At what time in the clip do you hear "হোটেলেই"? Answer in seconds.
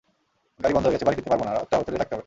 1.79-1.99